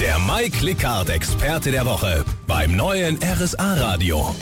Der 0.00 0.18
Mike 0.18 0.62
Lickhardt 0.62 1.08
Experte 1.08 1.70
der 1.70 1.86
Woche 1.86 2.22
beim 2.46 2.76
neuen 2.76 3.18
RSA 3.22 3.74
Radio. 3.74 4.34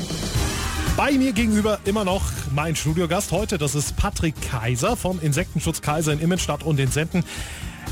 Bei 0.97 1.13
mir 1.13 1.33
gegenüber 1.33 1.79
immer 1.85 2.05
noch 2.05 2.25
mein 2.53 2.75
Studiogast 2.75 3.31
heute, 3.31 3.57
das 3.57 3.77
ist 3.77 3.97
Patrick 3.97 4.35
Kaiser 4.43 4.97
von 4.97 5.21
Insektenschutz 5.21 5.81
Kaiser 5.81 6.13
in 6.13 6.19
Immenstadt 6.19 6.65
und 6.65 6.81
in 6.81 6.91
Senden. 6.91 7.23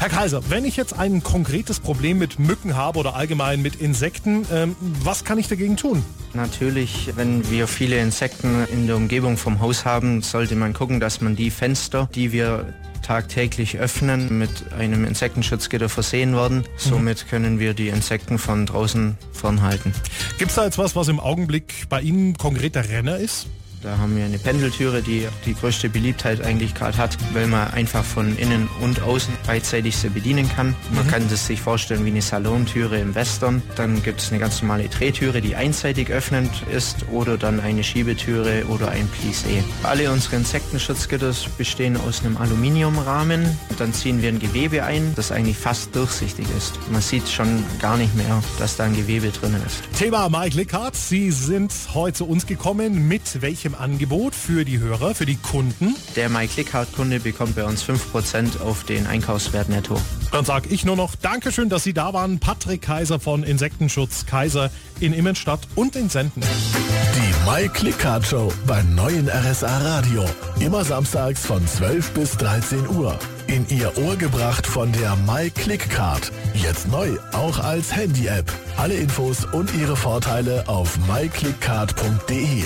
Herr 0.03 0.09
Kaiser, 0.09 0.43
wenn 0.51 0.65
ich 0.65 0.77
jetzt 0.77 0.99
ein 0.99 1.23
konkretes 1.23 1.79
Problem 1.79 2.19
mit 2.19 2.41
Mücken 2.41 2.75
habe 2.75 2.99
oder 2.99 3.14
allgemein 3.14 3.62
mit 3.62 3.77
Insekten, 3.77 4.45
ähm, 4.52 4.75
was 4.80 5.23
kann 5.23 5.39
ich 5.39 5.46
dagegen 5.46 5.77
tun? 5.77 6.05
Natürlich, 6.34 7.12
wenn 7.14 7.48
wir 7.52 7.69
viele 7.69 8.01
Insekten 8.01 8.66
in 8.73 8.88
der 8.88 8.96
Umgebung 8.96 9.37
vom 9.37 9.61
Haus 9.61 9.84
haben, 9.84 10.20
sollte 10.20 10.57
man 10.57 10.73
gucken, 10.73 10.98
dass 10.98 11.20
man 11.20 11.37
die 11.37 11.52
Fenster, 11.52 12.09
die 12.16 12.33
wir 12.33 12.75
tagtäglich 13.02 13.79
öffnen, 13.79 14.38
mit 14.38 14.73
einem 14.77 15.05
Insektenschutzgitter 15.05 15.88
versehen 15.88 16.34
werden. 16.34 16.64
Somit 16.77 17.29
können 17.29 17.61
wir 17.61 17.73
die 17.73 17.87
Insekten 17.87 18.39
von 18.39 18.66
draußen 18.66 19.16
fernhalten. 19.33 19.95
Gibt 20.37 20.50
es 20.50 20.56
da 20.56 20.64
jetzt 20.64 20.78
was, 20.78 20.97
was 20.97 21.06
im 21.06 21.20
Augenblick 21.20 21.89
bei 21.89 22.00
Ihnen 22.00 22.37
konkret 22.37 22.75
der 22.75 22.89
Renner 22.89 23.19
ist? 23.19 23.47
Da 23.82 23.98
haben 23.98 24.16
wir 24.16 24.24
eine 24.24 24.38
Pendeltüre, 24.38 25.02
die 25.02 25.27
die 25.45 25.54
größte 25.54 25.88
Beliebtheit 25.88 26.41
eigentlich 26.41 26.72
gerade 26.72 26.96
hat, 26.98 27.18
weil 27.32 27.48
man 27.48 27.68
einfach 27.72 28.05
von 28.05 28.38
innen 28.38 28.68
und 28.80 29.02
außen 29.02 29.34
beidseitig 29.45 29.96
sie 29.96 30.08
bedienen 30.08 30.48
kann. 30.48 30.77
Man 30.95 31.08
kann 31.08 31.28
das 31.28 31.48
sich 31.48 31.60
vorstellen 31.60 32.05
wie 32.05 32.10
eine 32.10 32.22
Salontüre 32.22 33.00
im 33.00 33.16
Western. 33.16 33.60
Dann 33.74 34.00
gibt 34.05 34.20
es 34.20 34.30
eine 34.30 34.38
ganz 34.38 34.62
normale 34.62 34.88
Drehtüre, 34.88 35.41
die 35.41 35.56
einseitig 35.56 36.10
öffnend 36.10 36.50
ist 36.70 37.06
oder 37.10 37.36
dann 37.36 37.58
eine 37.58 37.82
Schiebetüre 37.82 38.66
oder 38.68 38.88
ein 38.88 39.08
Plissé. 39.08 39.64
Alle 39.83 40.12
unsere 40.12 40.36
Insektenschutzgitter 40.36 41.34
bestehen 41.58 41.96
aus 41.96 42.24
einem 42.24 42.36
Aluminiumrahmen. 42.36 43.58
Dann 43.78 43.92
ziehen 43.92 44.22
wir 44.22 44.28
ein 44.28 44.38
Gewebe 44.38 44.84
ein, 44.84 45.12
das 45.16 45.33
eigentlich 45.33 45.58
fast 45.58 45.96
durchsichtig 45.96 46.46
ist. 46.56 46.78
Man 46.92 47.02
sieht 47.02 47.28
schon 47.28 47.64
gar 47.80 47.96
nicht 47.96 48.14
mehr, 48.14 48.44
dass 48.60 48.77
da 48.77 48.84
ein 48.84 48.94
Gewebe 48.94 49.30
drin 49.30 49.56
ist. 49.66 49.83
Thema 49.98 50.28
Mike 50.28 50.56
Lickhardt. 50.56 50.94
Sie 50.94 51.33
sind 51.33 51.72
heute 51.94 52.19
zu 52.19 52.28
uns 52.28 52.46
gekommen 52.46 53.08
mit 53.08 53.42
welchem 53.42 53.72
Angebot 53.75 54.34
für 54.34 54.65
die 54.65 54.78
Hörer, 54.78 55.15
für 55.15 55.27
die 55.27 55.37
Kunden? 55.37 55.95
Der 56.17 56.28
MyClickHard-Kunde 56.28 57.20
bekommt 57.20 57.56
bei 57.56 57.65
uns 57.65 57.84
5% 57.84 58.61
auf 58.61 58.84
den 58.84 59.06
Einkaufswert 59.06 59.69
netto. 59.69 60.01
Dann 60.31 60.45
sage 60.45 60.69
ich 60.70 60.84
nur 60.84 60.97
noch 60.97 61.14
Dankeschön, 61.14 61.69
dass 61.69 61.84
Sie 61.84 61.92
da 61.92 62.12
waren. 62.12 62.39
Patrick 62.39 62.83
Kaiser 62.83 63.20
von 63.20 63.42
Insektenschutz 63.42 64.27
Kaiser 64.27 64.70
in 65.01 65.12
Immenstadt 65.12 65.61
und 65.75 65.97
in 65.97 66.09
Senden. 66.09 66.42
Die 66.42 67.51
Mike 67.51 67.84
Lickhardt 67.84 68.27
Show 68.27 68.53
beim 68.67 68.95
neuen 68.95 69.29
RSA 69.29 69.79
Radio. 69.79 70.25
Immer 70.61 70.84
samstags 70.84 71.45
von 71.45 71.67
12 71.67 72.11
bis 72.12 72.36
13 72.36 72.89
Uhr. 72.89 73.19
In 73.47 73.67
Ihr 73.69 73.92
Ohr 73.98 74.17
gebracht 74.17 74.67
von 74.67 74.91
der 74.92 75.17
My 75.17 75.51
Click 75.51 75.91
Card. 75.91 76.33
Jetzt 76.55 76.89
neu, 76.89 77.11
auch 77.33 77.59
als 77.59 77.95
Handy-App. 77.95 78.51
Alle 78.77 78.95
Infos 78.95 79.45
und 79.45 79.75
ihre 79.75 79.97
Vorteile 79.97 80.67
auf 80.69 80.98
myclickcard.de. 81.07 82.64